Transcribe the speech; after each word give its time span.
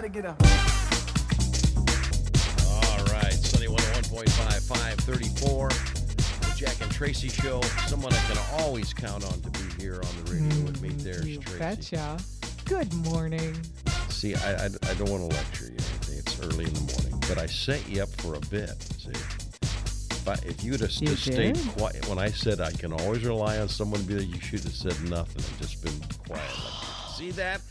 gotta 0.00 0.08
get 0.08 0.26
up. 0.26 0.40
All 2.70 3.04
right, 3.06 3.32
Sunny 3.32 3.66
101.5, 3.66 4.68
534. 4.68 5.68
The 5.70 6.52
Jack 6.56 6.80
and 6.80 6.90
Tracy 6.92 7.28
Show. 7.28 7.60
Someone 7.88 8.12
I 8.12 8.18
can 8.32 8.38
always 8.60 8.94
count 8.94 9.24
on 9.24 9.40
to 9.40 9.50
be 9.50 9.82
here 9.82 9.96
on 9.96 10.24
the 10.24 10.32
radio 10.32 10.64
with 10.66 10.80
me. 10.80 10.90
Mm, 10.90 11.02
There's 11.02 11.26
You 11.26 11.38
Tracy. 11.40 11.58
betcha. 11.58 12.16
Good 12.66 12.92
morning. 13.10 13.56
See, 14.08 14.36
I, 14.36 14.52
I, 14.52 14.64
I 14.66 14.94
don't 14.94 15.10
want 15.10 15.28
to 15.28 15.36
lecture 15.36 15.64
you 15.64 15.70
anything. 15.72 16.18
It's 16.18 16.40
early 16.44 16.66
in 16.66 16.74
the 16.74 16.92
morning, 16.92 17.18
but 17.28 17.38
I 17.38 17.46
set 17.46 17.88
you 17.88 18.04
up 18.04 18.08
for 18.20 18.34
a 18.36 18.40
bit. 18.50 18.80
See, 19.00 19.10
if, 19.10 20.28
I, 20.28 20.34
if 20.46 20.62
you'd 20.62 20.78
have 20.80 20.92
You 20.92 21.08
just 21.08 21.22
stayed 21.24 21.54
did? 21.56 21.68
quiet 21.76 22.08
when 22.08 22.20
I 22.20 22.28
said 22.30 22.60
I 22.60 22.70
can 22.70 22.92
always 22.92 23.24
rely 23.24 23.58
on 23.58 23.68
someone 23.68 24.00
to 24.02 24.06
be 24.06 24.14
there, 24.14 24.22
you 24.22 24.38
should 24.40 24.62
have 24.62 24.74
said 24.74 24.94
nothing 25.10 25.42
and 25.44 25.58
just 25.60 25.82
been 25.82 25.98
quiet. 26.24 26.44
Like, 26.54 27.16
see 27.16 27.32
that? 27.32 27.62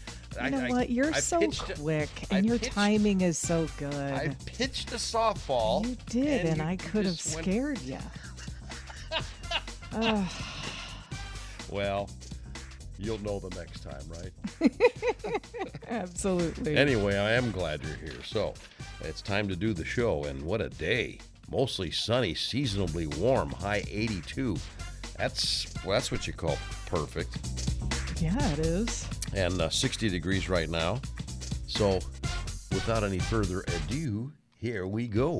You 0.44 0.50
know 0.52 0.68
what? 0.68 0.90
You're 0.90 1.14
so 1.16 1.50
quick, 1.50 2.10
and 2.32 2.46
I 2.46 2.48
your 2.48 2.60
pitched- 2.60 2.74
timing 2.74 3.22
is 3.22 3.38
so 3.38 3.68
good. 3.78 3.94
I 3.94 4.36
pitched 4.46 4.92
a 4.92 4.96
softball. 4.96 5.86
you 5.88 5.98
did, 6.10 6.46
and, 6.46 6.58
you 6.58 6.64
I 6.64 6.76
could 6.76 7.06
have 7.06 7.16
just 7.18 7.36
went- 7.36 7.46
scared 7.46 7.82
you. 7.82 7.98
Well, 11.70 12.10
you'll 12.98 13.22
know 13.22 13.40
the 13.40 13.50
next 13.58 13.82
time, 13.82 14.02
right? 14.10 14.72
Absolutely. 15.90 16.78
Anyway, 16.78 17.18
I 17.18 17.32
am 17.34 17.52
glad 17.52 17.82
you're 17.84 17.98
here. 17.98 18.24
So, 18.24 18.54
it's 19.02 19.22
time 19.22 19.48
to 19.50 19.56
do 19.56 19.74
the 19.74 19.84
show, 19.84 20.24
and 20.26 20.42
what 20.44 20.62
a 20.62 20.70
day! 20.70 21.20
Mostly 21.52 21.92
sunny, 21.92 22.36
seasonably 22.36 23.08
warm, 23.08 23.50
high 23.52 23.84
82. 23.90 24.56
That's 25.18 25.68
well, 25.84 25.94
that's 25.94 26.12
what 26.12 26.26
you 26.28 26.34
call 26.34 26.58
perfect. 26.86 27.38
yeah, 28.22 28.52
it 28.54 28.60
is. 28.60 29.08
And 29.34 29.62
uh, 29.62 29.70
60 29.70 30.10
degrees 30.10 30.50
right 30.50 30.70
now. 30.70 31.00
So, 31.68 32.00
without 32.72 33.04
any 33.04 33.20
further 33.20 33.62
ado, 33.62 34.32
here 34.58 34.88
we 34.88 35.08
go. 35.08 35.40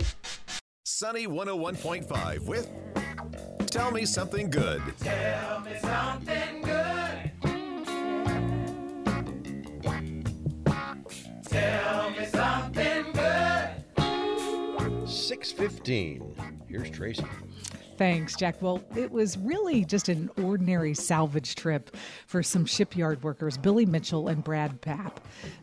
Sunny 0.84 1.28
101.5 1.28 2.46
with 2.46 2.70
Tell 3.70 3.92
Me 3.92 4.06
Something 4.06 4.50
Good. 4.50 4.82
Tell 5.00 5.60
Me 5.62 5.72
Something 5.82 6.62
Good. 6.62 7.32
Tell 11.44 12.10
Me 12.12 12.26
Something 12.26 13.06
Good. 13.14 13.70
615. 15.10 16.36
Here's 16.68 16.90
Tracy. 16.90 17.26
Thanks, 17.98 18.36
Jack. 18.36 18.62
Well, 18.62 18.84
it 18.96 19.12
was 19.12 19.38
really 19.40 19.84
just 19.84 20.08
an 20.08 20.30
ordinary 20.44 20.94
salvage 20.94 21.56
trip 21.56 21.96
for 22.28 22.44
some 22.44 22.64
shipyard 22.66 23.24
workers, 23.24 23.58
Billy 23.58 23.88
Mitchell 23.88 24.28
and 24.28 24.44
Brad 24.44 24.82
Papp. 24.82 25.14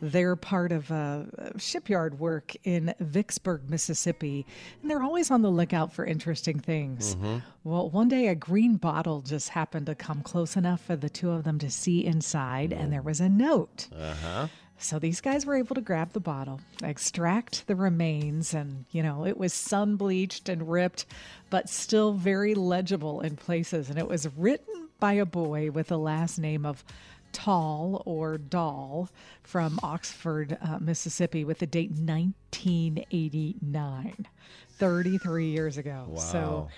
They're 0.03 0.35
part 0.35 0.73
of 0.73 0.91
uh, 0.91 1.25
shipyard 1.59 2.19
work 2.19 2.53
in 2.65 2.93
Vicksburg, 2.99 3.71
Mississippi, 3.71 4.47
and 4.83 4.91
they're 4.91 5.03
always 5.03 5.31
on 5.31 5.43
the 5.43 5.51
lookout 5.51 5.93
for 5.93 6.05
interesting 6.05 6.59
things. 6.59 7.17
Well, 7.63 7.89
one 7.91 8.09
day 8.09 8.29
a 8.29 8.35
green 8.35 8.77
bottle 8.77 9.23
just 9.23 9.51
happened 9.51 9.87
to 9.87 9.95
come 9.95 10.23
close 10.23 10.57
enough 10.57 10.81
for 10.81 10.97
the 10.97 11.09
two 11.09 11.31
of 11.31 11.45
them 11.45 11.59
to 11.61 11.71
see 11.71 12.05
inside, 12.05 12.73
and 12.73 12.93
there 12.93 13.01
was 13.01 13.21
a 13.21 13.29
note. 13.29 13.89
Uh 13.97 14.15
huh. 14.15 14.49
So 14.79 14.99
these 14.99 15.21
guys 15.21 15.47
were 15.47 15.57
able 15.57 15.75
to 15.77 15.81
grab 15.81 16.13
the 16.13 16.21
bottle, 16.21 16.61
extract 16.83 17.67
the 17.67 17.77
remains, 17.77 18.53
and 18.53 18.85
you 18.91 19.03
know, 19.03 19.25
it 19.25 19.39
was 19.39 19.55
sun 19.55 19.97
bleached 19.97 20.49
and 20.49 20.69
ripped, 20.71 21.07
but 21.49 21.69
still 21.69 22.13
very 22.13 22.55
legible 22.55 23.21
in 23.21 23.37
places. 23.37 23.89
And 23.89 23.99
it 23.99 24.09
was 24.09 24.29
written 24.37 24.89
by 25.01 25.15
a 25.15 25.25
boy 25.25 25.71
with 25.71 25.89
the 25.89 25.99
last 25.99 26.39
name 26.39 26.67
of 26.67 26.85
Tall 27.33 28.03
or 28.05 28.37
Doll 28.39 29.09
from 29.43 29.79
Oxford, 29.83 30.57
uh, 30.61 30.79
Mississippi, 30.81 31.45
with 31.45 31.59
the 31.59 31.67
date 31.67 31.91
1989, 31.91 34.27
33 34.71 35.47
years 35.51 35.79
ago. 35.79 36.13
So 36.17 36.39
Wow. 36.39 36.69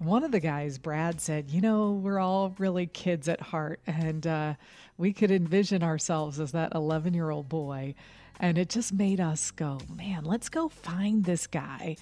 One 0.00 0.24
of 0.24 0.32
the 0.32 0.40
guys, 0.40 0.78
Brad, 0.78 1.20
said, 1.20 1.50
You 1.50 1.60
know, 1.60 1.92
we're 1.92 2.18
all 2.18 2.54
really 2.58 2.86
kids 2.86 3.28
at 3.28 3.40
heart, 3.40 3.80
and 3.86 4.26
uh, 4.26 4.54
we 4.96 5.12
could 5.12 5.30
envision 5.30 5.82
ourselves 5.82 6.40
as 6.40 6.52
that 6.52 6.74
11 6.74 7.12
year 7.12 7.28
old 7.28 7.48
boy. 7.48 7.94
And 8.38 8.56
it 8.56 8.70
just 8.70 8.94
made 8.94 9.20
us 9.20 9.50
go, 9.50 9.78
Man, 9.94 10.24
let's 10.24 10.48
go 10.48 10.70
find 10.70 11.24
this 11.24 11.46
guy. 11.46 11.96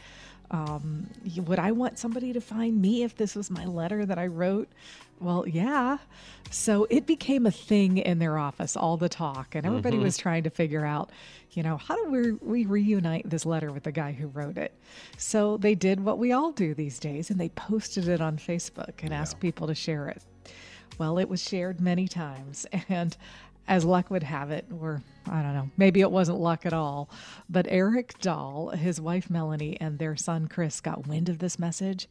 Um, 0.50 1.08
would 1.36 1.58
I 1.58 1.72
want 1.72 1.98
somebody 1.98 2.32
to 2.32 2.40
find 2.40 2.80
me 2.80 3.02
if 3.02 3.16
this 3.16 3.34
was 3.34 3.50
my 3.50 3.66
letter 3.66 4.06
that 4.06 4.18
I 4.18 4.26
wrote? 4.26 4.68
Well, 5.20 5.46
yeah. 5.46 5.98
So 6.50 6.86
it 6.88 7.06
became 7.06 7.44
a 7.44 7.50
thing 7.50 7.98
in 7.98 8.18
their 8.18 8.38
office, 8.38 8.76
all 8.76 8.96
the 8.96 9.08
talk, 9.08 9.54
and 9.54 9.66
everybody 9.66 9.98
was 9.98 10.16
trying 10.16 10.44
to 10.44 10.50
figure 10.50 10.86
out, 10.86 11.10
you 11.52 11.62
know, 11.62 11.76
how 11.76 11.96
do 11.96 12.10
we, 12.10 12.32
we 12.32 12.66
reunite 12.66 13.28
this 13.28 13.44
letter 13.44 13.72
with 13.72 13.82
the 13.82 13.92
guy 13.92 14.12
who 14.12 14.28
wrote 14.28 14.56
it? 14.56 14.72
So 15.18 15.58
they 15.58 15.74
did 15.74 16.00
what 16.00 16.18
we 16.18 16.32
all 16.32 16.52
do 16.52 16.72
these 16.74 16.98
days, 16.98 17.30
and 17.30 17.38
they 17.38 17.50
posted 17.50 18.08
it 18.08 18.20
on 18.20 18.38
Facebook 18.38 19.02
and 19.02 19.12
asked 19.12 19.40
people 19.40 19.66
to 19.66 19.74
share 19.74 20.08
it. 20.08 20.22
Well, 20.98 21.18
it 21.18 21.28
was 21.28 21.42
shared 21.42 21.80
many 21.80 22.08
times, 22.08 22.66
and 22.88 23.16
as 23.68 23.84
luck 23.84 24.10
would 24.10 24.22
have 24.22 24.50
it, 24.50 24.64
or 24.80 25.02
I 25.30 25.42
don't 25.42 25.54
know, 25.54 25.70
maybe 25.76 26.00
it 26.00 26.10
wasn't 26.10 26.40
luck 26.40 26.66
at 26.66 26.72
all, 26.72 27.10
but 27.48 27.66
Eric 27.68 28.18
Dahl, 28.20 28.70
his 28.70 29.00
wife 29.00 29.30
Melanie, 29.30 29.76
and 29.80 29.98
their 29.98 30.16
son 30.16 30.48
Chris 30.48 30.80
got 30.80 31.06
wind 31.06 31.28
of 31.28 31.38
this 31.38 31.58
message, 31.58 32.08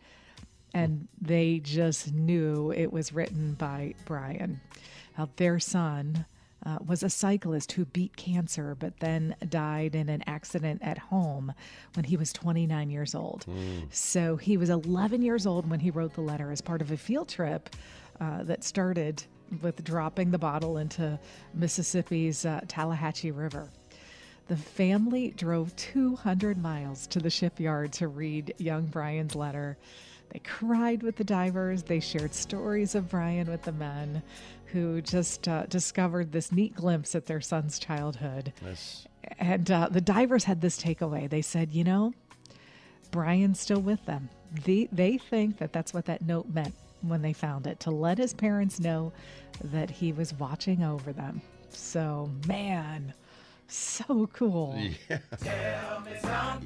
and 0.73 1.07
they 1.19 1.59
just 1.59 2.13
knew 2.13 2.71
it 2.71 2.93
was 2.93 3.11
written 3.11 3.53
by 3.53 3.95
Brian. 4.05 4.61
Now, 5.17 5.29
their 5.37 5.59
son 5.59 6.25
uh, 6.65 6.77
was 6.85 7.01
a 7.01 7.09
cyclist 7.09 7.71
who 7.71 7.85
beat 7.85 8.15
cancer, 8.15 8.75
but 8.79 8.99
then 8.99 9.35
died 9.49 9.95
in 9.95 10.09
an 10.09 10.23
accident 10.27 10.81
at 10.83 10.97
home 10.97 11.53
when 11.95 12.05
he 12.05 12.17
was 12.17 12.31
29 12.33 12.89
years 12.91 13.15
old. 13.15 13.45
So 13.89 14.35
he 14.35 14.57
was 14.57 14.69
11 14.69 15.23
years 15.23 15.47
old 15.47 15.69
when 15.69 15.79
he 15.79 15.89
wrote 15.89 16.13
the 16.13 16.21
letter 16.21 16.51
as 16.51 16.61
part 16.61 16.81
of 16.81 16.91
a 16.91 16.97
field 16.97 17.29
trip 17.29 17.69
uh, 18.19 18.43
that 18.43 18.63
started 18.63 19.23
with 19.61 19.83
dropping 19.83 20.31
the 20.31 20.37
bottle 20.37 20.77
into 20.77 21.19
Mississippi's 21.53 22.45
uh, 22.45 22.61
Tallahatchie 22.67 23.31
River. 23.31 23.69
The 24.47 24.57
family 24.57 25.31
drove 25.35 25.75
200 25.75 26.57
miles 26.57 27.05
to 27.07 27.19
the 27.19 27.29
shipyard 27.29 27.91
to 27.93 28.07
read 28.07 28.53
young 28.57 28.85
Brian's 28.85 29.35
letter. 29.35 29.77
They 30.29 30.39
cried 30.39 31.03
with 31.03 31.17
the 31.17 31.23
divers. 31.23 31.83
They 31.83 31.99
shared 31.99 32.33
stories 32.33 32.95
of 32.95 33.09
Brian 33.09 33.49
with 33.49 33.63
the 33.63 33.71
men 33.71 34.23
who 34.67 35.01
just 35.01 35.47
uh, 35.47 35.65
discovered 35.65 36.31
this 36.31 36.51
neat 36.51 36.75
glimpse 36.75 37.15
at 37.15 37.25
their 37.25 37.41
son's 37.41 37.79
childhood. 37.79 38.53
That's 38.61 39.05
And 39.39 39.69
uh, 39.69 39.89
the 39.89 40.01
divers 40.01 40.45
had 40.45 40.61
this 40.61 40.81
takeaway. 40.81 41.29
They 41.29 41.41
said, 41.41 41.71
you 41.71 41.83
know, 41.83 42.13
Brian's 43.11 43.59
still 43.59 43.81
with 43.81 44.05
them. 44.05 44.29
The, 44.65 44.87
they 44.91 45.17
think 45.17 45.57
that 45.57 45.73
that's 45.73 45.93
what 45.93 46.05
that 46.05 46.21
note 46.21 46.47
meant 46.49 46.75
when 47.01 47.21
they 47.21 47.33
found 47.33 47.67
it 47.67 47.79
to 47.81 47.91
let 47.91 48.17
his 48.17 48.33
parents 48.33 48.79
know 48.79 49.11
that 49.63 49.89
he 49.89 50.11
was 50.11 50.33
watching 50.33 50.83
over 50.83 51.11
them. 51.13 51.41
So, 51.69 52.29
man, 52.47 53.13
so 53.67 54.27
cool. 54.33 54.73
Sunny, 56.21 56.65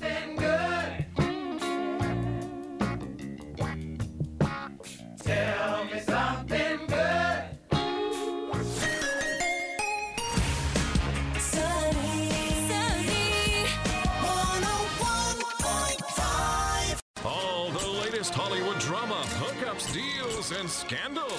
drama, 19.71 19.79
hookups, 19.79 19.93
deals, 19.93 20.51
and 20.51 20.69
scandal. 20.69 21.31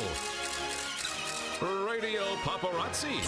Radio 1.88 2.22
Paparazzi 2.42 3.22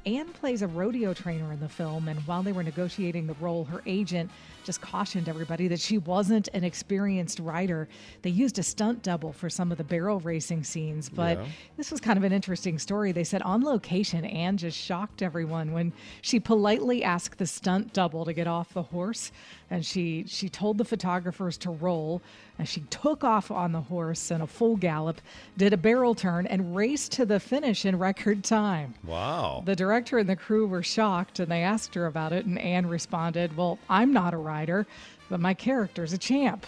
Anne 0.07 0.29
plays 0.31 0.61
a 0.61 0.67
rodeo 0.67 1.13
trainer 1.13 1.51
in 1.51 1.59
the 1.59 1.67
film, 1.67 2.07
and 2.07 2.17
while 2.21 2.41
they 2.41 2.53
were 2.53 2.63
negotiating 2.63 3.27
the 3.27 3.33
role, 3.41 3.65
her 3.65 3.81
agent 3.85 4.31
just 4.63 4.79
cautioned 4.79 5.27
everybody 5.27 5.67
that 5.67 5.81
she 5.81 5.97
wasn't 5.97 6.47
an 6.53 6.63
experienced 6.63 7.39
rider. 7.39 7.89
They 8.21 8.29
used 8.29 8.57
a 8.57 8.63
stunt 8.63 9.03
double 9.03 9.33
for 9.33 9.49
some 9.49 9.69
of 9.69 9.77
the 9.77 9.83
barrel 9.83 10.21
racing 10.21 10.63
scenes, 10.63 11.09
but 11.09 11.37
Yeah. 11.37 11.45
this 11.75 11.91
was 11.91 11.99
kind 11.99 12.17
of 12.17 12.23
an 12.23 12.31
interesting 12.31 12.79
story. 12.79 13.11
They 13.11 13.25
said 13.25 13.41
on 13.41 13.63
location, 13.63 14.23
Anne 14.23 14.55
just 14.55 14.77
shocked 14.77 15.21
everyone 15.21 15.73
when 15.73 15.91
she 16.21 16.39
politely 16.39 17.03
asked 17.03 17.37
the 17.37 17.45
stunt 17.45 17.91
double 17.91 18.23
to 18.23 18.31
get 18.31 18.47
off 18.47 18.73
the 18.73 18.83
horse, 18.83 19.33
and 19.69 19.85
she 19.85 20.23
she 20.25 20.47
told 20.47 20.77
the 20.77 20.85
photographers 20.85 21.57
to 21.57 21.69
roll, 21.69 22.21
and 22.57 22.67
she 22.67 22.81
took 22.89 23.23
off 23.23 23.51
on 23.51 23.71
the 23.71 23.81
horse 23.81 24.31
in 24.31 24.41
a 24.41 24.47
full 24.47 24.75
gallop, 24.75 25.21
did 25.57 25.73
a 25.73 25.77
barrel 25.77 26.15
turn, 26.15 26.47
and 26.47 26.75
raced 26.75 27.11
to 27.13 27.25
the 27.25 27.39
finish 27.39 27.85
in 27.85 27.97
record 27.97 28.43
time. 28.43 28.95
Wow. 29.03 29.63
The 29.65 29.75
director 29.75 30.17
and 30.17 30.29
the 30.29 30.35
crew 30.35 30.67
were 30.67 30.83
shocked 30.83 31.39
and 31.39 31.51
they 31.51 31.63
asked 31.63 31.93
her 31.95 32.05
about 32.05 32.33
it, 32.33 32.45
and 32.45 32.59
Anne 32.59 32.87
responded, 32.87 33.55
Well, 33.55 33.79
I'm 33.89 34.11
not 34.11 34.33
a 34.33 34.37
rider, 34.37 34.87
but 35.29 35.39
my 35.39 35.53
character's 35.53 36.13
a 36.13 36.17
champ. 36.17 36.65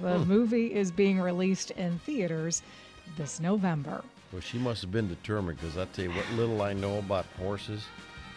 The 0.00 0.18
movie 0.20 0.72
is 0.72 0.92
being 0.92 1.20
released 1.20 1.72
in 1.72 1.98
theaters 2.00 2.62
this 3.16 3.40
November. 3.40 4.04
Well, 4.32 4.40
she 4.40 4.58
must 4.58 4.82
have 4.82 4.92
been 4.92 5.08
determined 5.08 5.58
because 5.58 5.76
I 5.76 5.84
tell 5.86 6.04
you 6.04 6.12
what 6.12 6.30
little 6.32 6.62
I 6.62 6.72
know 6.72 6.98
about 6.98 7.26
horses. 7.38 7.84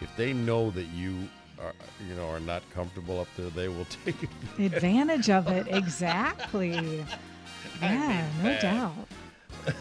If 0.00 0.14
they 0.16 0.32
know 0.32 0.70
that 0.72 0.86
you 0.88 1.28
are, 1.60 1.72
you 2.08 2.14
know, 2.14 2.28
are 2.28 2.40
not 2.40 2.62
comfortable 2.74 3.20
up 3.20 3.28
there, 3.36 3.50
they 3.50 3.68
will 3.68 3.86
take 4.04 4.16
it. 4.22 4.74
Advantage 4.74 5.30
of 5.30 5.48
it, 5.48 5.66
exactly. 5.68 7.04
Yeah, 7.82 8.26
no 8.38 8.50
bad. 8.50 8.62
doubt. 8.62 9.74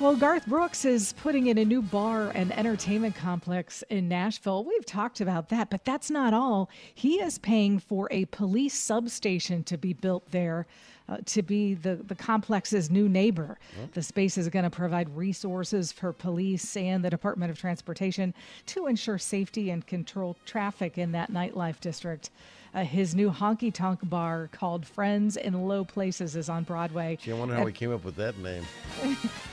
Well, 0.00 0.16
Garth 0.16 0.46
Brooks 0.46 0.86
is 0.86 1.12
putting 1.12 1.48
in 1.48 1.58
a 1.58 1.64
new 1.64 1.82
bar 1.82 2.30
and 2.34 2.56
entertainment 2.58 3.14
complex 3.14 3.84
in 3.90 4.08
Nashville. 4.08 4.64
We've 4.64 4.86
talked 4.86 5.20
about 5.20 5.50
that, 5.50 5.68
but 5.68 5.84
that's 5.84 6.10
not 6.10 6.32
all. 6.32 6.70
He 6.94 7.16
is 7.20 7.36
paying 7.36 7.78
for 7.80 8.08
a 8.10 8.24
police 8.26 8.72
substation 8.72 9.62
to 9.64 9.76
be 9.76 9.92
built 9.92 10.30
there 10.30 10.66
uh, 11.10 11.16
to 11.26 11.42
be 11.42 11.74
the, 11.74 11.96
the 11.96 12.14
complex's 12.14 12.90
new 12.90 13.08
neighbor. 13.08 13.58
The 13.94 14.02
space 14.02 14.38
is 14.38 14.48
going 14.48 14.62
to 14.62 14.70
provide 14.70 15.14
resources 15.16 15.90
for 15.90 16.12
police 16.12 16.76
and 16.76 17.04
the 17.04 17.10
Department 17.10 17.50
of 17.50 17.58
Transportation 17.58 18.32
to 18.66 18.86
ensure 18.86 19.18
safety 19.18 19.70
and 19.70 19.86
control 19.86 20.36
traffic 20.46 20.98
in 20.98 21.12
that 21.12 21.32
nightlife 21.32 21.80
district. 21.80 22.30
Uh, 22.72 22.84
his 22.84 23.16
new 23.16 23.30
honky 23.30 23.72
tonk 23.74 23.98
bar 24.08 24.48
called 24.52 24.86
Friends 24.86 25.36
in 25.36 25.66
Low 25.66 25.84
Places 25.84 26.36
is 26.36 26.48
on 26.48 26.62
Broadway. 26.62 27.18
Gee, 27.20 27.32
I 27.32 27.34
wonder 27.34 27.54
how 27.54 27.66
he 27.66 27.72
came 27.72 27.92
up 27.92 28.04
with 28.04 28.14
that 28.16 28.38
name. 28.38 28.64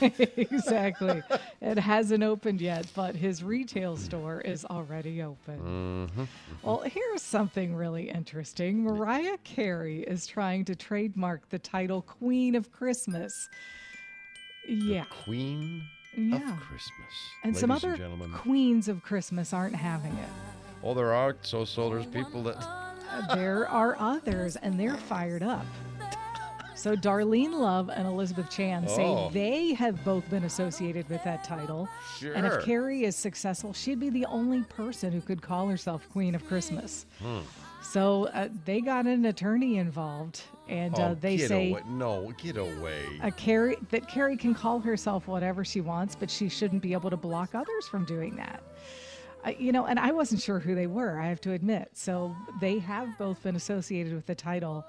exactly. 0.00 1.22
it 1.60 1.78
hasn't 1.78 2.22
opened 2.22 2.60
yet, 2.60 2.86
but 2.94 3.16
his 3.16 3.42
retail 3.42 3.96
store 3.96 4.40
is 4.40 4.64
already 4.64 5.22
open. 5.22 6.28
Well, 6.62 6.82
here's 6.82 7.22
something 7.22 7.74
really 7.74 8.08
interesting. 8.08 8.84
Mariah 8.84 9.38
Carey 9.42 10.02
is 10.02 10.26
trying 10.26 10.64
to 10.66 10.76
trademark 10.76 11.47
the 11.50 11.58
title 11.58 12.02
Queen 12.02 12.54
of 12.54 12.70
Christmas. 12.72 13.48
Yeah. 14.66 15.04
Queen 15.24 15.82
Yeah. 16.16 16.36
of 16.52 16.60
Christmas. 16.60 17.12
And 17.42 17.52
Ladies 17.52 17.60
some 17.60 17.70
other 17.70 17.94
and 17.94 18.32
queens 18.34 18.88
of 18.88 19.02
Christmas 19.02 19.52
aren't 19.52 19.74
having 19.76 20.12
it. 20.12 20.28
Oh, 20.82 20.94
there 20.94 21.12
are 21.12 21.36
so 21.42 21.64
so 21.64 21.88
there's 21.90 22.06
people 22.06 22.42
that 22.44 22.56
There 23.34 23.66
are 23.68 23.96
others, 23.98 24.56
and 24.56 24.78
they're 24.78 24.96
fired 24.96 25.42
up. 25.42 25.64
So 26.76 26.94
Darlene 26.94 27.52
Love 27.52 27.88
and 27.90 28.06
Elizabeth 28.06 28.48
Chan 28.50 28.86
say 28.88 29.04
Oh. 29.04 29.30
they 29.30 29.72
have 29.74 30.04
both 30.04 30.28
been 30.30 30.44
associated 30.44 31.08
with 31.08 31.24
that 31.24 31.42
title. 31.42 31.88
Sure. 32.18 32.34
And 32.34 32.46
if 32.46 32.64
Carey 32.64 33.02
is 33.04 33.16
successful, 33.16 33.72
she'd 33.72 33.98
be 33.98 34.10
the 34.10 34.26
only 34.26 34.62
person 34.62 35.10
who 35.10 35.20
could 35.20 35.42
call 35.42 35.66
herself 35.68 36.08
Queen 36.12 36.34
of 36.36 36.46
Christmas. 36.46 37.06
Hmm. 37.20 37.38
So 37.82 38.26
uh, 38.26 38.48
they 38.64 38.80
got 38.80 39.06
an 39.06 39.24
attorney 39.24 39.78
involved, 39.78 40.42
and 40.68 40.94
uh, 40.98 41.08
oh, 41.08 41.14
they 41.14 41.36
get 41.36 41.48
say 41.48 41.70
away. 41.70 41.82
no, 41.88 42.32
get 42.38 42.56
away. 42.56 43.04
a 43.22 43.30
Carey 43.30 43.76
that 43.90 44.08
Carey 44.08 44.36
can 44.36 44.54
call 44.54 44.80
herself 44.80 45.26
whatever 45.26 45.64
she 45.64 45.80
wants, 45.80 46.14
but 46.14 46.30
she 46.30 46.48
shouldn't 46.48 46.82
be 46.82 46.92
able 46.92 47.10
to 47.10 47.16
block 47.16 47.54
others 47.54 47.88
from 47.88 48.04
doing 48.04 48.36
that. 48.36 48.62
Uh, 49.44 49.50
you 49.58 49.72
know, 49.72 49.86
and 49.86 49.98
I 49.98 50.10
wasn't 50.10 50.40
sure 50.42 50.58
who 50.58 50.74
they 50.74 50.86
were. 50.86 51.18
I 51.18 51.26
have 51.28 51.40
to 51.42 51.52
admit. 51.52 51.90
So 51.94 52.34
they 52.60 52.78
have 52.80 53.16
both 53.18 53.42
been 53.42 53.56
associated 53.56 54.14
with 54.14 54.26
the 54.26 54.34
title. 54.34 54.84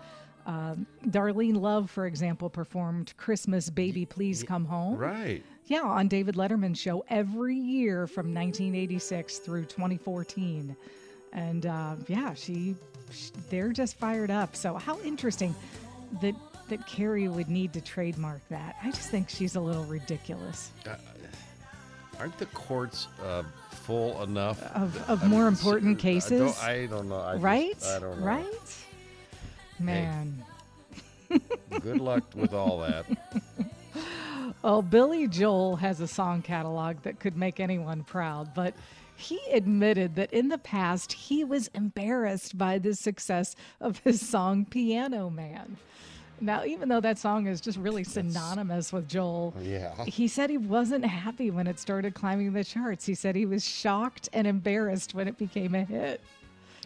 Um, 0.46 0.88
Darlene 1.08 1.60
Love, 1.60 1.92
for 1.92 2.08
example, 2.08 2.50
performed 2.50 3.14
"Christmas 3.18 3.70
Baby 3.70 4.06
Please 4.06 4.44
Come 4.44 4.66
Home." 4.66 4.98
right. 4.98 5.44
Yeah, 5.70 5.82
on 5.82 6.08
David 6.08 6.34
Letterman's 6.34 6.80
show 6.80 7.06
every 7.10 7.56
year 7.56 8.08
from 8.08 8.34
1986 8.34 9.38
through 9.38 9.66
2014. 9.66 10.75
And 11.32 11.68
uh, 11.68 11.96
yeah, 12.08 12.34
she, 12.34 12.74
sh 12.74 12.99
they're 13.50 13.72
just 13.72 13.98
fired 13.98 14.32
up. 14.32 14.56
So 14.56 14.76
how 14.76 15.00
interesting 15.02 15.56
that 16.22 16.36
that 16.70 16.86
Carey 16.86 17.28
would 17.28 17.50
need 17.50 17.74
to 17.74 17.82
trademark 17.82 18.42
that. 18.50 18.76
I 18.84 18.92
just 18.92 19.10
think 19.10 19.28
she's 19.30 19.56
a 19.56 19.60
little 19.62 19.86
ridiculous. 19.86 20.72
Aren't 22.20 22.38
the 22.38 22.46
courts 22.48 23.08
uh, 23.26 23.44
full 23.72 24.22
enough 24.24 24.62
Of, 24.76 25.10
of 25.10 25.24
more 25.28 25.46
mean, 25.46 25.54
important 25.54 25.98
I 25.98 26.02
cases, 26.02 26.40
don't, 26.56 26.64
I 26.64 26.86
don't 26.86 27.10
know. 27.10 27.20
I 27.22 27.34
just- 27.34 27.44
right? 27.44 27.86
I 27.96 28.00
don't 28.00 28.20
know. 28.20 28.26
Right? 28.26 28.78
Man. 29.80 30.44
Good 31.82 32.00
luck 32.02 32.24
with 32.36 32.54
all 32.54 32.80
that. 32.82 33.06
Well, 34.62 34.82
Billy 34.82 35.28
Joel 35.28 35.78
has 35.78 36.02
a 36.02 36.08
song 36.08 36.42
catalog 36.42 37.04
that 37.04 37.20
could 37.22 37.38
make 37.38 37.62
anyone 37.62 38.04
proud, 38.04 38.54
but 38.54 38.74
he 39.19 39.39
admitted 39.51 40.16
that 40.16 40.31
in 40.33 40.48
the 40.50 40.57
past 40.57 41.12
he 41.13 41.44
was 41.44 41.68
embarrassed 41.75 42.57
by 42.57 42.77
the 42.80 42.94
success 42.95 43.56
of 43.81 44.00
his 44.00 44.27
song 44.27 44.66
Piano 44.66 45.30
Man. 45.30 45.77
Now, 46.42 46.63
even 46.63 46.88
though 46.88 47.01
that 47.01 47.18
song 47.18 47.48
is 47.48 47.60
just 47.60 47.77
really 47.77 48.06
synonymous 48.06 48.94
with 48.94 49.10
Joel, 49.10 49.54
Yeah. 49.62 50.06
he 50.06 50.27
said 50.30 50.50
he 50.50 50.57
wasn't 50.57 51.04
happy 51.04 51.51
when 51.51 51.68
it 51.68 51.80
started 51.80 52.13
climbing 52.13 52.54
the 52.54 52.63
charts. 52.63 53.06
He 53.06 53.13
said 53.13 53.36
he 53.36 53.45
was 53.45 53.66
shocked 53.68 54.30
and 54.31 54.48
embarrassed 54.48 55.13
when 55.13 55.27
it 55.27 55.38
became 55.38 55.75
a 55.75 55.83
hit. 55.83 56.22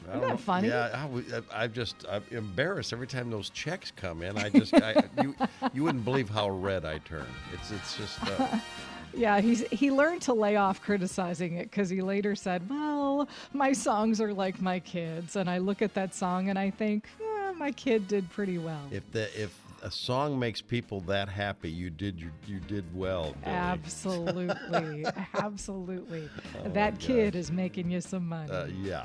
Isn't 0.10 0.22
that 0.22 0.40
funny? 0.40 0.70
Yeah, 0.70 0.90
I, 0.92 1.36
I- 1.60 1.64
I'm 1.66 1.72
just 1.72 2.04
I'm 2.10 2.24
embarrassed 2.32 2.92
every 2.94 3.08
time 3.08 3.30
those 3.30 3.52
checks 3.52 3.92
come 3.96 4.22
in. 4.24 4.38
I 4.40 4.50
just 4.50 4.74
I, 4.74 5.04
you 5.22 5.36
you 5.72 5.84
wouldn't 5.84 6.04
believe 6.04 6.30
how 6.30 6.50
red 6.50 6.84
I 6.84 6.98
turn. 7.00 7.28
It's 7.54 7.72
it's 7.72 7.96
just 7.96 8.20
uh, 8.24 8.58
Yeah, 9.16 9.42
he's 9.42 9.62
he 9.70 9.92
learned 9.92 10.22
to 10.24 10.34
lay 10.34 10.56
off 10.56 10.82
criticizing 10.82 11.56
it 11.56 11.70
because 11.70 11.90
he 11.90 12.02
later 12.02 12.36
said, 12.36 12.68
"Well, 12.70 13.28
my 13.54 13.74
songs 13.74 14.20
are 14.20 14.34
like 14.34 14.62
my 14.62 14.80
kids, 14.80 15.36
and 15.36 15.50
I 15.50 15.60
look 15.60 15.82
at 15.82 15.94
that 15.94 16.16
song 16.16 16.50
and 16.50 16.58
I 16.58 16.70
think 16.70 17.08
eh, 17.22 17.52
my 17.52 17.72
kid 17.72 18.08
did 18.08 18.30
pretty 18.32 18.58
well." 18.58 18.88
if 18.92 19.10
the 19.12 19.24
if 19.40 19.56
a 19.84 19.92
song 19.92 20.40
makes 20.40 20.62
people 20.62 21.02
that 21.02 21.28
happy, 21.28 21.70
you 21.70 21.90
did 21.90 22.20
you, 22.20 22.32
you 22.48 22.60
did 22.62 22.86
well. 22.96 23.36
Billy. 23.44 23.56
Absolutely, 23.56 25.06
absolutely. 25.34 26.30
that 26.68 27.00
kid 27.00 27.36
is 27.36 27.52
making 27.52 27.92
you 27.92 28.02
some 28.02 28.28
money. 28.28 28.52
Uh, 28.52 28.68
yeah. 28.82 29.04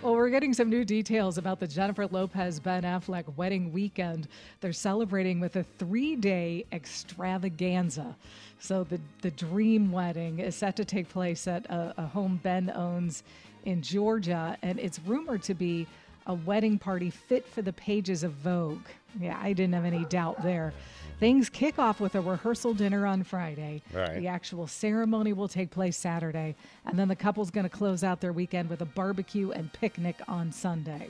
Well, 0.00 0.14
we're 0.14 0.30
getting 0.30 0.54
some 0.54 0.70
new 0.70 0.84
details 0.84 1.38
about 1.38 1.58
the 1.58 1.66
Jennifer 1.66 2.06
Lopez 2.06 2.60
Ben 2.60 2.84
Affleck 2.84 3.24
wedding 3.36 3.72
weekend. 3.72 4.28
They're 4.60 4.72
celebrating 4.72 5.40
with 5.40 5.56
a 5.56 5.64
three 5.64 6.14
day 6.14 6.64
extravaganza. 6.70 8.14
So, 8.60 8.84
the, 8.84 9.00
the 9.22 9.32
dream 9.32 9.90
wedding 9.90 10.38
is 10.38 10.54
set 10.54 10.76
to 10.76 10.84
take 10.84 11.08
place 11.08 11.48
at 11.48 11.66
a, 11.66 11.94
a 11.98 12.06
home 12.06 12.38
Ben 12.44 12.70
owns 12.76 13.24
in 13.64 13.82
Georgia, 13.82 14.56
and 14.62 14.78
it's 14.78 15.00
rumored 15.00 15.42
to 15.42 15.54
be 15.54 15.84
a 16.28 16.34
wedding 16.34 16.78
party 16.78 17.10
fit 17.10 17.44
for 17.48 17.62
the 17.62 17.72
pages 17.72 18.22
of 18.22 18.30
Vogue. 18.34 18.86
Yeah, 19.20 19.36
I 19.42 19.52
didn't 19.52 19.74
have 19.74 19.84
any 19.84 20.04
doubt 20.04 20.40
there. 20.44 20.74
Things 21.18 21.48
kick 21.48 21.80
off 21.80 21.98
with 22.00 22.14
a 22.14 22.20
rehearsal 22.20 22.74
dinner 22.74 23.04
on 23.04 23.24
Friday. 23.24 23.82
Right. 23.92 24.20
The 24.20 24.28
actual 24.28 24.68
ceremony 24.68 25.32
will 25.32 25.48
take 25.48 25.70
place 25.70 25.96
Saturday, 25.96 26.54
and 26.86 26.96
then 26.96 27.08
the 27.08 27.16
couple's 27.16 27.50
going 27.50 27.64
to 27.68 27.70
close 27.70 28.04
out 28.04 28.20
their 28.20 28.32
weekend 28.32 28.70
with 28.70 28.82
a 28.82 28.86
barbecue 28.86 29.50
and 29.50 29.72
picnic 29.72 30.16
on 30.28 30.52
Sunday. 30.52 31.08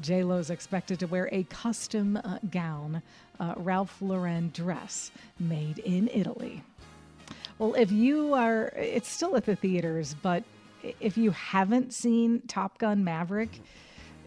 J 0.00 0.22
Lo's 0.22 0.50
expected 0.50 1.00
to 1.00 1.06
wear 1.06 1.28
a 1.32 1.42
custom 1.44 2.16
uh, 2.16 2.38
gown, 2.50 3.02
uh, 3.40 3.54
Ralph 3.56 4.00
Lauren 4.00 4.50
dress 4.54 5.10
made 5.40 5.78
in 5.80 6.08
Italy. 6.12 6.62
Well, 7.58 7.74
if 7.74 7.90
you 7.90 8.34
are, 8.34 8.72
it's 8.76 9.08
still 9.08 9.36
at 9.36 9.46
the 9.46 9.56
theaters, 9.56 10.14
but 10.22 10.44
if 11.00 11.16
you 11.16 11.32
haven't 11.32 11.92
seen 11.92 12.42
Top 12.46 12.78
Gun 12.78 13.02
Maverick, 13.04 13.60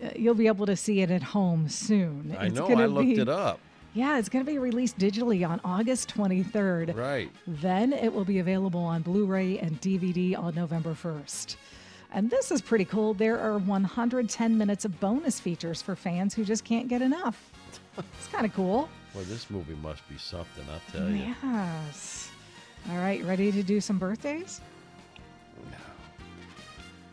uh, 0.04 0.10
you'll 0.16 0.34
be 0.36 0.48
able 0.48 0.66
to 0.66 0.76
see 0.76 1.02
it 1.02 1.12
at 1.12 1.24
home 1.24 1.70
soon. 1.70 2.36
I 2.38 2.48
It's 2.48 2.56
know. 2.56 2.68
I 2.68 2.86
looked 2.86 3.08
be- 3.08 3.20
it 3.22 3.30
up. 3.30 3.60
Yeah, 3.94 4.20
it's 4.20 4.30
going 4.30 4.46
to 4.46 4.52
be 4.52 4.60
released 4.60 4.98
digitally 5.00 5.48
on 5.48 5.60
August 5.64 6.14
23rd. 6.16 6.96
Right. 6.96 7.32
Then 7.48 7.94
it 7.94 8.14
will 8.14 8.26
be 8.26 8.40
available 8.40 8.82
on 8.82 9.02
Blu 9.02 9.26
ray 9.26 9.58
and 9.60 9.80
DVD 9.82 10.38
on 10.38 10.54
November 10.54 10.94
1st. 10.94 11.56
And 12.12 12.30
this 12.30 12.52
is 12.52 12.62
pretty 12.62 12.86
cool. 12.86 13.14
There 13.14 13.40
are 13.40 13.58
110 13.58 14.58
minutes 14.58 14.86
of 14.86 15.00
bonus 15.00 15.40
features 15.40 15.82
for 15.82 15.96
fans 15.96 16.34
who 16.34 16.46
just 16.46 16.64
can't 16.64 16.88
get 16.88 17.02
enough. 17.02 17.52
It's 18.20 18.28
kind 18.28 18.46
of 18.46 18.54
cool. 18.54 18.88
Well, 19.16 19.24
this 19.24 19.50
movie 19.50 19.74
must 19.82 20.08
be 20.08 20.20
something. 20.20 20.64
I'll 20.72 20.80
tell 20.92 21.10
you. 21.10 21.34
Yes. 21.44 22.30
All 22.92 22.98
right, 22.98 23.24
ready 23.26 23.52
to 23.52 23.64
do 23.64 23.82
some 23.82 23.98
birthdays? 23.98 24.62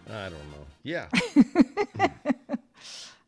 No. 0.09 0.14
I 0.14 0.28
don't 0.28 0.50
know. 0.50 0.66
Yeah. 0.83 1.09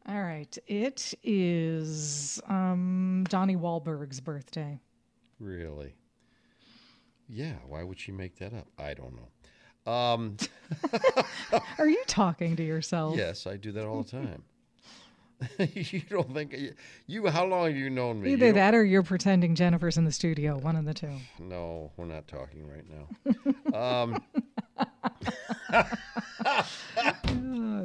All 0.08 0.22
right. 0.22 0.56
It 0.66 1.14
is 1.25 2.40
um, 2.48 3.25
Donnie 3.28 3.56
Wahlberg's 3.56 4.20
birthday. 4.20 4.80
really. 5.40 5.94
Yeah. 7.28 7.54
Why 7.66 7.82
would 7.82 7.98
she 7.98 8.12
make 8.12 8.38
that 8.38 8.54
up? 8.54 8.68
I 8.78 8.94
don't 8.94 9.14
know. 9.16 9.92
Um, 9.92 10.36
Are 11.78 11.88
you 11.88 12.02
talking 12.06 12.56
to 12.56 12.62
yourself? 12.64 13.16
yes, 13.16 13.46
I 13.46 13.56
do 13.56 13.72
that 13.72 13.84
all 13.84 14.02
the 14.02 14.10
time. 14.10 14.42
you 15.58 16.00
don't 16.08 16.32
think 16.32 16.56
you? 17.06 17.26
How 17.26 17.44
long 17.44 17.66
have 17.66 17.76
you 17.76 17.90
known 17.90 18.22
me? 18.22 18.32
Either 18.32 18.52
that 18.52 18.75
or 18.75 18.84
you're 18.84 19.02
pretending 19.02 19.54
Jennifer's 19.54 19.98
in 19.98 20.04
the 20.04 20.12
studio. 20.12 20.56
One 20.58 20.76
of 20.76 20.84
the 20.86 20.94
two. 20.94 21.12
No, 21.38 21.92
we're 21.96 22.06
not 22.06 22.26
talking 22.26 22.66
right 22.66 22.84
now. 22.88 23.75
um, 24.06 24.22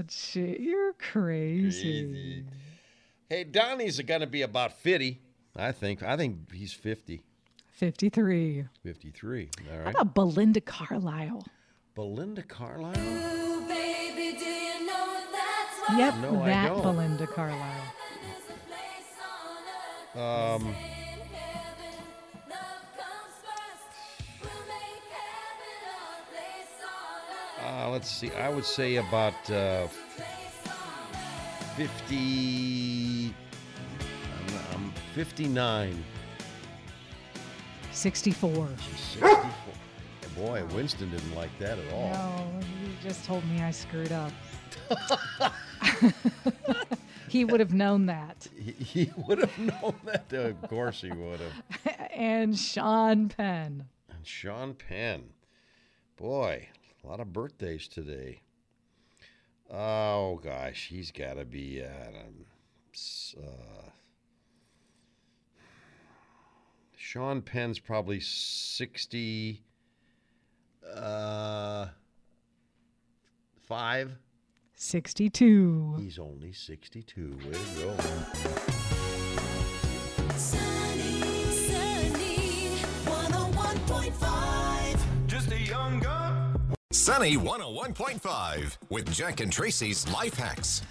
Gee, 0.08 0.58
you're 0.60 0.94
crazy. 0.94 2.04
Crazy. 2.12 2.46
hey, 3.30 3.44
Donnie's 3.44 4.00
going 4.02 4.22
to 4.22 4.28
be 4.28 4.42
about 4.42 4.74
50. 4.74 5.20
I 5.56 5.72
think. 5.74 6.02
I 6.02 6.16
think 6.16 6.54
he's 6.54 6.72
50, 6.74 7.22
53. 7.72 8.66
53. 8.84 9.50
All 9.72 9.84
How 9.84 9.90
about 9.92 10.16
Belinda 10.16 10.62
Carlisle? 10.62 11.46
Belinda 11.94 12.42
Carlisle. 12.44 12.96
Ooh, 12.98 13.68
baby, 13.68 14.38
do 14.40 14.46
you 14.46 14.86
know 14.86 15.20
that's 15.32 15.90
what 15.90 15.98
Yep, 16.00 16.16
No, 16.22 16.42
I 16.44 16.48
that 16.48 16.68
don't. 16.70 16.82
Belinda 16.84 17.28
Carlisle. 17.28 17.60
heaven 17.60 18.30
is 18.30 18.50
a 18.50 18.54
place 18.70 19.18
on 20.16 20.62
earth? 20.62 20.68
Um, 20.68 20.76
uh, 27.64 27.90
let's 27.90 28.10
see. 28.10 28.32
I 28.32 28.50
would 28.50 28.66
say 28.66 28.98
about 28.98 29.34
uh, 29.50 29.88
Place 29.88 30.28
on 30.68 30.74
earth. 30.74 31.72
50. 31.78 33.34
I'm, 34.48 34.76
I'm 34.76 34.94
59. 35.14 36.04
64. 37.92 38.70
64. 38.78 39.46
Boy, 40.36 40.64
Winston 40.74 41.12
didn't 41.12 41.36
like 41.36 41.50
that 41.60 41.78
at 41.78 41.94
all. 41.94 42.10
No, 42.10 42.60
you 42.84 42.94
just 43.04 43.26
told 43.26 43.46
me 43.50 43.62
I 43.62 43.72
screwed 43.72 44.12
up. 44.12 44.32
he 47.28 47.46
would 47.46 47.60
have 47.60 47.74
known 47.74 48.06
that. 48.06 48.48
He, 48.58 48.72
he 48.72 49.12
would 49.28 49.40
have 49.40 49.60
known 49.60 49.96
that. 50.06 50.32
Of 50.34 50.62
course, 50.70 51.02
he 51.02 51.12
would 51.12 51.40
have. 51.40 51.98
And 52.14 52.58
Sean 52.58 53.30
Penn. 53.30 53.86
And 54.10 54.26
Sean 54.26 54.76
Penn. 54.76 55.30
Boy, 56.18 56.68
a 57.04 57.08
lot 57.08 57.20
of 57.20 57.34
birthdays 57.34 57.88
today. 57.88 58.42
Oh, 59.70 60.40
gosh. 60.44 60.88
He's 60.90 61.12
got 61.12 61.36
to 61.36 61.46
be 61.46 61.82
at 61.82 62.14
um, 62.14 62.46
uh, 63.42 63.90
Sean 66.98 67.42
Penn's 67.42 67.80
probably 67.80 68.20
60. 68.20 69.64
Uh, 70.96 71.88
five. 73.62 74.12
62. 74.76 75.96
He's 76.00 76.20
only 76.20 76.54
62. 76.54 77.38
Way 77.46 77.52
to 77.52 77.60
go. 77.76 77.96
Sunny 87.12 87.36
101.5 87.36 88.78
with 88.90 89.12
Jack 89.12 89.42
and 89.42 89.52
Tracy's 89.52 90.08
Life 90.14 90.36
Hacks. 90.36 90.82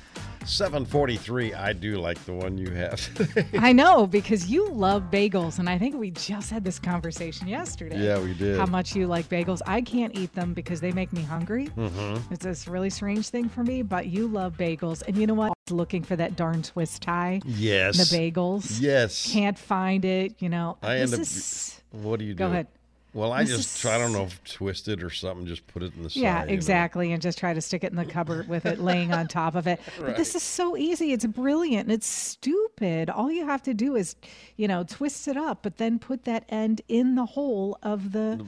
743. 0.44 1.54
I 1.54 1.72
do 1.72 1.96
like 1.96 2.22
the 2.26 2.34
one 2.34 2.58
you 2.58 2.68
have. 2.72 3.48
I 3.58 3.72
know 3.72 4.06
because 4.06 4.46
you 4.46 4.68
love 4.68 5.04
bagels, 5.10 5.58
and 5.60 5.66
I 5.66 5.78
think 5.78 5.94
we 5.96 6.10
just 6.10 6.50
had 6.50 6.62
this 6.62 6.78
conversation 6.78 7.48
yesterday. 7.48 8.04
Yeah, 8.04 8.20
we 8.20 8.34
did. 8.34 8.58
How 8.58 8.66
much 8.66 8.94
you 8.94 9.06
like 9.06 9.30
bagels. 9.30 9.62
I 9.66 9.80
can't 9.80 10.14
eat 10.14 10.34
them 10.34 10.52
because 10.52 10.78
they 10.78 10.92
make 10.92 11.10
me 11.14 11.22
hungry. 11.22 11.68
mm-hmm. 11.68 12.34
It's 12.34 12.44
this 12.44 12.68
really 12.68 12.90
strange 12.90 13.30
thing 13.30 13.48
for 13.48 13.64
me, 13.64 13.80
but 13.80 14.08
you 14.08 14.28
love 14.28 14.58
bagels. 14.58 15.02
And 15.08 15.16
you 15.16 15.26
know 15.26 15.32
what? 15.34 15.54
Looking 15.70 16.02
for 16.02 16.16
that 16.16 16.36
darn 16.36 16.60
twist 16.62 17.00
tie, 17.00 17.40
Yes. 17.46 17.96
the 18.10 18.14
bagels. 18.18 18.78
Yes. 18.78 19.32
Can't 19.32 19.58
find 19.58 20.04
it, 20.04 20.34
you 20.42 20.50
know. 20.50 20.76
I 20.82 20.96
this 20.98 21.12
end 21.12 21.14
up- 21.14 21.20
is- 21.22 21.80
What 21.92 22.18
do 22.18 22.26
you 22.26 22.34
do? 22.34 22.38
Go 22.40 22.46
ahead. 22.48 22.66
Well, 23.12 23.32
I 23.32 23.42
This 23.42 23.56
just 23.56 23.74
is- 23.76 23.80
try, 23.82 23.96
I 23.96 23.98
don't 23.98 24.12
know 24.12 24.22
if 24.24 24.42
twist 24.44 24.86
it 24.86 25.02
or 25.02 25.10
something, 25.10 25.44
just 25.44 25.66
put 25.66 25.82
it 25.82 25.92
in 25.96 26.04
the 26.04 26.10
side. 26.10 26.20
Yeah, 26.20 26.40
you 26.42 26.46
know. 26.46 26.52
exactly. 26.52 27.12
And 27.12 27.20
just 27.20 27.38
try 27.38 27.52
to 27.52 27.60
stick 27.60 27.82
it 27.82 27.90
in 27.90 27.96
the 27.96 28.04
cupboard 28.04 28.46
with 28.48 28.66
it 28.66 28.78
laying 28.78 29.12
on 29.12 29.26
top 29.26 29.56
of 29.56 29.66
it. 29.66 29.80
But 30.00 30.16
this 30.16 30.36
is 30.36 30.42
so 30.44 30.76
easy. 30.76 31.12
It's 31.12 31.26
brilliant 31.26 31.86
and 31.86 31.92
it's 31.92 32.06
stupid. 32.06 33.10
All 33.10 33.30
you 33.30 33.44
have 33.46 33.62
to 33.64 33.74
do 33.74 33.96
is, 33.96 34.14
you 34.56 34.68
know, 34.68 34.84
twist 34.84 35.26
it 35.26 35.36
up, 35.36 35.58
but 35.62 35.76
then 35.78 35.98
put 35.98 36.24
that 36.24 36.44
end 36.48 36.82
in 36.88 37.16
the 37.16 37.26
hole 37.26 37.78
of 37.82 38.12
the. 38.12 38.44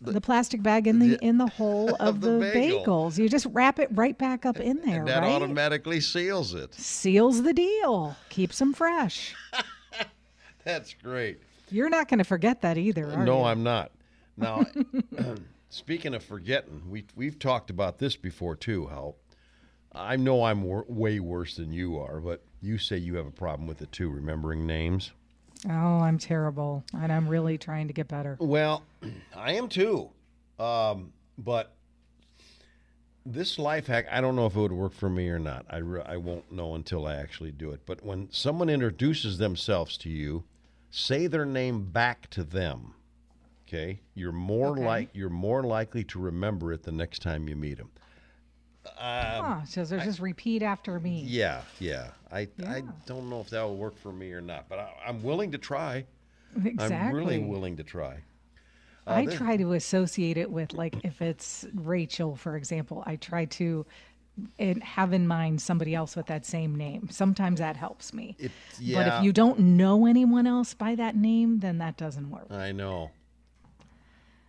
The, 0.00 0.20
plastic 0.20 0.62
bag 0.62 0.86
in 0.86 1.00
the, 1.00 1.16
the- 1.16 1.24
in 1.26 1.38
the 1.38 1.48
hole 1.48 1.92
of, 2.00 2.20
the 2.20 2.30
the, 2.30 2.38
bagel. 2.54 2.84
bagels. 2.86 3.18
You 3.18 3.28
just 3.28 3.46
wrap 3.50 3.80
it 3.80 3.88
right 3.90 4.16
back 4.16 4.46
up 4.46 4.60
in 4.60 4.80
there, 4.82 5.00
And 5.00 5.08
that 5.08 5.22
right? 5.22 5.32
automatically 5.32 6.00
seals 6.00 6.54
it. 6.54 6.72
Seals 6.72 7.42
the 7.42 7.52
deal. 7.52 8.14
Keeps 8.28 8.60
them 8.60 8.72
fresh. 8.74 9.34
That's 10.64 10.94
great. 11.02 11.40
You're 11.70 11.88
not 11.90 12.08
going 12.08 12.18
to 12.18 12.24
forget 12.24 12.62
that 12.62 12.78
either, 12.78 13.10
are 13.10 13.24
no, 13.24 13.38
you? 13.40 13.44
I'm 13.46 13.62
not. 13.64 13.90
Now, 14.38 14.64
speaking 15.68 16.14
of 16.14 16.22
forgetting, 16.22 16.82
we 16.88 17.04
we've 17.16 17.38
talked 17.38 17.70
about 17.70 17.98
this 17.98 18.16
before 18.16 18.56
too. 18.56 18.86
How 18.86 19.16
I 19.92 20.16
know 20.16 20.44
I'm 20.44 20.62
wor- 20.62 20.86
way 20.88 21.20
worse 21.20 21.56
than 21.56 21.72
you 21.72 21.98
are, 21.98 22.20
but 22.20 22.42
you 22.60 22.78
say 22.78 22.96
you 22.96 23.16
have 23.16 23.26
a 23.26 23.32
problem 23.32 23.66
with 23.66 23.82
it 23.82 23.92
too, 23.92 24.08
remembering 24.08 24.66
names. 24.66 25.12
Oh, 25.68 25.70
I'm 25.70 26.18
terrible, 26.18 26.84
and 26.94 27.12
I'm 27.12 27.28
really 27.28 27.58
trying 27.58 27.88
to 27.88 27.92
get 27.92 28.08
better. 28.08 28.36
Well, 28.40 28.84
I 29.36 29.52
am 29.54 29.68
too. 29.68 30.10
Um, 30.58 31.12
but 31.36 31.72
this 33.26 33.58
life 33.58 33.86
hack, 33.86 34.06
I 34.10 34.20
don't 34.20 34.36
know 34.36 34.46
if 34.46 34.56
it 34.56 34.60
would 34.60 34.72
work 34.72 34.92
for 34.94 35.10
me 35.10 35.28
or 35.28 35.38
not. 35.38 35.66
I, 35.68 35.78
re- 35.78 36.02
I 36.04 36.16
won't 36.16 36.50
know 36.50 36.74
until 36.74 37.06
I 37.06 37.16
actually 37.16 37.52
do 37.52 37.70
it. 37.70 37.80
But 37.86 38.04
when 38.04 38.28
someone 38.30 38.68
introduces 38.70 39.38
themselves 39.38 39.96
to 39.98 40.08
you, 40.08 40.44
say 40.90 41.26
their 41.26 41.44
name 41.44 41.90
back 41.90 42.30
to 42.30 42.44
them. 42.44 42.94
Okay, 43.68 44.00
you're 44.14 44.32
more 44.32 44.68
Okay. 44.70 44.84
like 44.84 45.08
you're 45.12 45.28
more 45.28 45.62
likely 45.62 46.02
to 46.04 46.18
remember 46.18 46.72
it 46.72 46.82
the 46.82 46.92
next 46.92 47.20
time 47.20 47.48
you 47.48 47.54
meet 47.56 47.76
them. 47.76 47.90
Um, 48.86 48.94
huh, 48.96 49.64
so 49.66 49.84
there's 49.84 50.04
just 50.04 50.20
repeat 50.20 50.62
after 50.62 50.98
me. 50.98 51.22
Yeah, 51.26 51.60
yeah. 51.78 52.08
I 52.32 52.48
I 52.66 52.82
don't 53.06 53.28
know 53.28 53.40
if 53.40 53.50
that 53.50 53.62
will 53.62 53.76
work 53.76 53.98
for 53.98 54.12
me 54.12 54.32
or 54.32 54.40
not, 54.40 54.68
but 54.70 54.78
I, 54.78 54.90
I'm 55.06 55.22
willing 55.22 55.52
to 55.52 55.58
try. 55.58 56.06
Exactly. 56.64 56.96
I'm 56.96 57.12
really 57.14 57.38
willing 57.38 57.76
to 57.76 57.84
try. 57.84 58.22
Uh, 59.06 59.10
I 59.10 59.26
this- 59.26 59.34
try 59.34 59.58
to 59.58 59.74
associate 59.74 60.38
it 60.38 60.50
with 60.50 60.72
like 60.72 60.96
if 61.04 61.20
it's 61.20 61.66
Rachel, 61.74 62.36
for 62.36 62.56
example, 62.56 63.02
I 63.04 63.16
try 63.16 63.44
to 63.44 63.84
and 64.58 64.82
have 64.84 65.12
in 65.12 65.26
mind 65.26 65.60
somebody 65.60 65.94
else 65.94 66.16
with 66.16 66.26
that 66.26 66.46
same 66.46 66.74
name. 66.74 67.08
Sometimes 67.10 67.58
that 67.58 67.76
helps 67.76 68.14
me. 68.14 68.36
It, 68.38 68.52
But 68.94 69.08
if 69.08 69.24
you 69.24 69.32
don't 69.32 69.58
know 69.58 70.06
anyone 70.06 70.46
else 70.46 70.74
by 70.74 70.94
that 70.94 71.16
name, 71.16 71.58
then 71.58 71.78
that 71.78 71.96
doesn't 71.96 72.30
work. 72.30 72.46
I 72.50 72.70
know. 72.72 73.10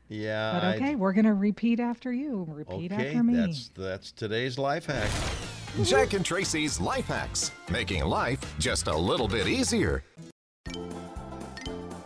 Yeah. 0.09 0.53
But 0.53 0.63
I- 0.63 0.75
okay, 0.75 0.95
we're 0.95 1.13
gonna 1.13 1.33
repeat 1.33 1.79
after 1.79 2.11
you. 2.11 2.45
Repeat 2.49 2.91
okay, 2.91 3.07
after 3.09 3.23
me. 3.23 3.35
that's 3.35 3.69
that's 3.69 4.11
today's 4.11 4.57
life 4.57 4.87
hack. 4.87 5.09
Jack 5.83 6.13
and 6.13 6.25
Tracy's 6.25 6.81
Life 6.81 7.05
Hacks, 7.05 7.51
making 7.69 8.03
life 8.03 8.39
just 8.59 8.87
a 8.87 8.95
little 8.95 9.27
bit 9.27 9.47
easier. 9.47 10.03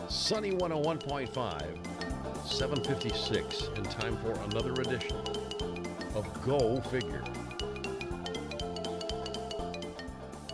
Sunny 0.10 0.52
101.5, 0.52 2.46
756, 2.46 3.70
and 3.76 3.90
time 3.90 4.18
for 4.18 4.34
another 4.52 4.74
edition 4.74 5.16
of 6.14 6.28
Go 6.46 6.82
Figure. 6.82 7.24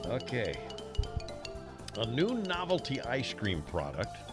Okay. 0.06 0.54
A 1.98 2.06
new 2.06 2.36
novelty 2.48 3.02
ice 3.02 3.34
cream 3.34 3.62
product 3.64 4.29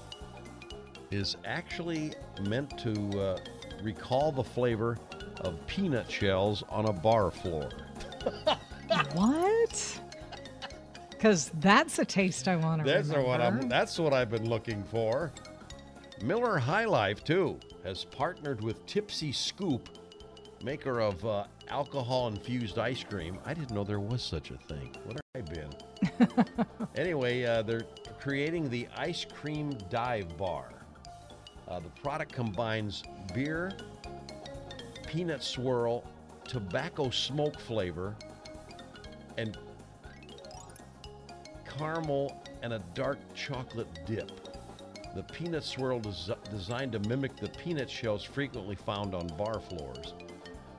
is 1.11 1.37
actually 1.45 2.13
meant 2.43 2.77
to 2.79 3.21
uh, 3.21 3.39
recall 3.83 4.33
the 4.33 4.45
flavor 4.45 4.99
of 5.41 5.65
peanut 5.67 6.11
shells 6.11 6.63
on 6.69 6.87
a 6.87 6.93
bar 6.93 7.31
floor. 7.31 7.69
What? 9.15 10.01
Because 11.11 11.51
that's 11.61 11.99
a 11.99 12.05
taste 12.05 12.47
I 12.47 12.57
want 12.57 12.85
to 12.85 12.89
That's 12.91 13.09
remember. 13.09 13.29
what 13.29 13.41
I'm. 13.41 13.69
That's 13.69 13.99
what 13.99 14.13
I've 14.13 14.31
been 14.31 14.49
looking 14.49 14.85
for. 14.85 15.33
Miller 16.23 16.59
High 16.59 16.85
Life 16.85 17.25
too 17.25 17.59
has 17.85 18.05
partnered 18.05 18.63
with 18.63 18.85
Tipsy 18.87 19.33
Scoop, 19.33 19.89
maker 20.63 21.01
of 21.01 21.25
uh, 21.27 21.45
alcohol-infused 21.69 22.79
ice 22.79 23.03
cream. 23.03 23.39
I 23.45 23.55
didn't 23.55 23.73
know 23.73 23.85
there 23.85 24.01
was 24.01 24.23
such 24.23 24.51
a 24.51 24.57
thing. 24.57 24.95
What 25.05 25.21
have 25.35 25.45
I 25.49 25.55
been? 25.55 26.87
anyway, 26.97 27.45
uh, 27.45 27.63
they're 27.63 27.87
creating 28.21 28.69
the 28.71 28.87
ice 28.97 29.25
cream 29.25 29.77
dive 29.91 30.37
bar. 30.37 30.69
Uh, 31.69 31.81
the 31.81 31.89
product 32.01 32.33
combines 32.33 33.03
beer, 33.35 33.73
peanut 35.07 35.43
swirl, 35.43 36.05
tobacco 36.45 37.11
smoke 37.11 37.59
flavor 37.59 38.15
and 39.37 39.59
caramel 41.77 42.43
and 42.63 42.73
a 42.73 42.79
dark 42.95 43.19
chocolate 43.35 43.89
dip. 44.07 44.31
The 45.15 45.23
peanut 45.25 45.65
swirl 45.65 46.07
is 46.07 46.31
designed 46.51 46.93
to 46.93 46.99
mimic 47.01 47.37
the 47.37 47.49
peanut 47.49 47.91
shells 47.91 48.23
frequently 48.23 48.75
found 48.77 49.15
on 49.15 49.27
bar 49.39 49.61
floors. 49.61 50.15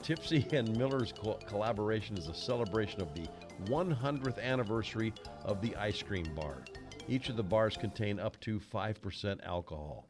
Tipsy 0.02 0.46
and 0.52 0.78
Miller's 0.78 1.12
co- 1.12 1.40
collaboration 1.48 2.18
is 2.18 2.28
a 2.28 2.34
celebration 2.34 3.02
of 3.02 3.14
the 3.14 3.28
100th 3.66 4.42
anniversary 4.42 5.14
of 5.44 5.62
the 5.62 5.76
ice 5.76 6.02
cream 6.02 6.34
bar. 6.36 6.64
Each 7.10 7.30
of 7.30 7.36
the 7.36 7.44
bars 7.44 7.76
contain 7.76 8.20
up 8.20 8.40
to 8.42 8.60
5% 8.60 9.46
alcohol. 9.46 10.08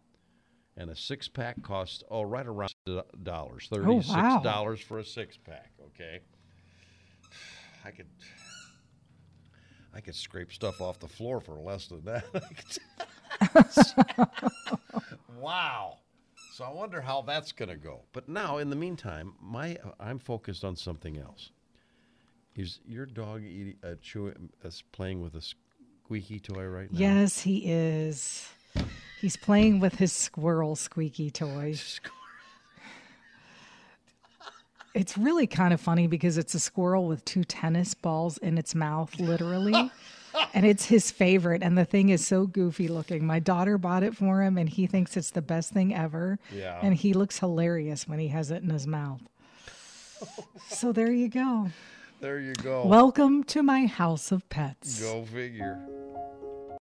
And 0.77 0.91
a 0.91 0.95
six 0.95 1.27
pack 1.27 1.63
costs, 1.63 2.03
oh, 2.11 2.21
right 2.21 2.45
around 2.45 2.71
dollars. 3.23 3.67
$36 3.71 4.07
wow. 4.45 4.75
for 4.87 4.99
a 4.99 5.03
six 5.03 5.35
pack, 5.35 5.71
okay? 5.87 6.19
I 7.83 7.91
could. 7.91 8.05
I 9.95 9.99
could 9.99 10.13
scrape 10.13 10.53
stuff 10.53 10.79
off 10.79 10.99
the 10.99 11.07
floor 11.07 11.39
for 11.39 11.55
less 11.55 11.87
than 11.87 12.03
that. 12.05 12.25
wow. 15.39 15.97
So 16.53 16.63
I 16.63 16.71
wonder 16.71 17.01
how 17.01 17.21
that's 17.21 17.51
going 17.51 17.69
to 17.69 17.77
go. 17.77 18.01
But 18.13 18.29
now, 18.29 18.57
in 18.57 18.69
the 18.69 18.75
meantime, 18.75 19.33
my 19.41 19.77
I'm 19.99 20.19
focused 20.19 20.63
on 20.63 20.75
something 20.75 21.17
else. 21.17 21.51
Is 22.55 22.79
your 22.87 23.05
dog 23.05 23.43
eating, 23.43 23.75
uh, 23.83 23.93
chewing, 24.01 24.49
uh, 24.65 24.69
playing 24.91 25.21
with 25.21 25.35
a 25.35 25.41
squeaky 25.41 26.39
toy 26.39 26.65
right 26.65 26.91
now? 26.91 26.99
Yes, 26.99 27.41
he 27.41 27.63
is. 27.65 28.49
He's 29.19 29.35
playing 29.35 29.79
with 29.79 29.95
his 29.95 30.11
squirrel 30.13 30.75
squeaky 30.75 31.31
toy. 31.31 31.75
It's 34.93 35.17
really 35.17 35.47
kind 35.47 35.73
of 35.73 35.81
funny 35.81 36.07
because 36.07 36.37
it's 36.37 36.53
a 36.53 36.59
squirrel 36.59 37.07
with 37.07 37.23
two 37.25 37.43
tennis 37.43 37.93
balls 37.93 38.37
in 38.37 38.57
its 38.57 38.73
mouth, 38.73 39.19
literally. 39.19 39.91
and 40.53 40.65
it's 40.65 40.85
his 40.85 41.11
favorite. 41.11 41.61
And 41.63 41.77
the 41.77 41.85
thing 41.85 42.09
is 42.09 42.25
so 42.25 42.47
goofy 42.47 42.87
looking. 42.87 43.25
My 43.25 43.39
daughter 43.39 43.77
bought 43.77 44.03
it 44.03 44.15
for 44.15 44.41
him, 44.41 44.57
and 44.57 44.69
he 44.69 44.87
thinks 44.87 45.17
it's 45.17 45.31
the 45.31 45.41
best 45.41 45.71
thing 45.71 45.93
ever. 45.93 46.39
Yeah. 46.51 46.79
And 46.81 46.95
he 46.95 47.13
looks 47.13 47.39
hilarious 47.39 48.07
when 48.07 48.19
he 48.19 48.29
has 48.29 48.51
it 48.51 48.63
in 48.63 48.69
his 48.69 48.87
mouth. 48.87 49.21
so 50.67 50.91
there 50.91 51.11
you 51.11 51.27
go. 51.27 51.69
There 52.19 52.39
you 52.39 52.53
go. 52.53 52.85
Welcome 52.85 53.43
to 53.45 53.61
my 53.61 53.85
house 53.85 54.31
of 54.31 54.47
pets. 54.49 55.01
Go 55.01 55.25
figure. 55.25 55.79